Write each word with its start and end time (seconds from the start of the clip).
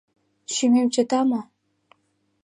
—Шӱмем 0.53 0.87
чыта 0.93 1.19
мо? 1.29 1.41